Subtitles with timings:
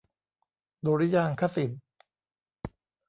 [0.85, 1.81] ดุริยางคศิลป์